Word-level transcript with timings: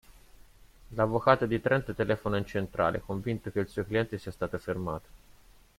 L'avvocato 0.95 1.45
di 1.45 1.61
Trent 1.61 1.93
telefona 1.93 2.39
in 2.39 2.45
centrale, 2.47 3.01
convinto 3.01 3.51
che 3.51 3.59
il 3.59 3.67
suo 3.67 3.85
cliente 3.85 4.17
sia 4.17 4.31
stato 4.31 4.57
fermato. 4.57 5.07